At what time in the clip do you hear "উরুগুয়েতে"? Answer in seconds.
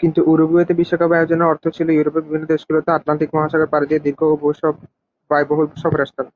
0.32-0.72